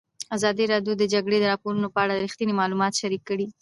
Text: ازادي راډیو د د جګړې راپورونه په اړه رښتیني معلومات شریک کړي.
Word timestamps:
ازادي 0.35 0.65
راډیو 0.73 0.93
د 0.97 0.99
د 1.01 1.03
جګړې 1.13 1.37
راپورونه 1.51 1.87
په 1.91 1.99
اړه 2.03 2.21
رښتیني 2.25 2.53
معلومات 2.59 2.93
شریک 3.01 3.21
کړي. 3.29 3.47